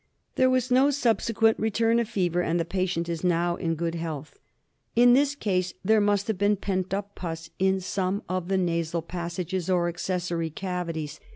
[0.33, 4.39] There was na subsequent return of fever, and the patient is now in good health."
[4.95, 9.03] In this case there must have been pent up pus in some of the nasal
[9.03, 11.19] passages or accessory cavities.